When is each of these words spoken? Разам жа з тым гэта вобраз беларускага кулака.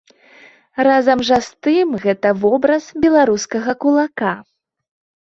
Разам 0.87 1.21
жа 1.27 1.37
з 1.49 1.69
тым 1.69 1.87
гэта 2.07 2.33
вобраз 2.47 2.83
беларускага 3.07 3.81
кулака. 3.87 4.37